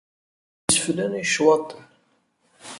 [0.63, 1.81] D iseflan i ccwaṭen.